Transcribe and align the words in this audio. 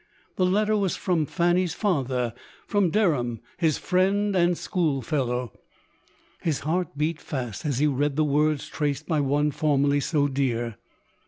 The 0.35 0.47
letter 0.47 0.75
was 0.75 0.95
from 0.95 1.27
Fanny's 1.27 1.75
father— 1.75 2.33
from 2.67 2.89
Derham, 2.89 3.39
his 3.57 3.77
friend 3.77 4.35
and 4.35 4.57
school 4.57 5.03
fellow. 5.03 5.51
His 6.41 6.61
heart 6.61 6.97
beat 6.97 7.21
fast 7.21 7.65
as 7.67 7.77
he 7.77 7.85
read 7.85 8.15
the 8.15 8.23
words 8.23 8.67
traced 8.67 9.05
by 9.05 9.19
one 9.19 9.51
formerly 9.51 9.99
so 9.99 10.27
dear. 10.27 10.77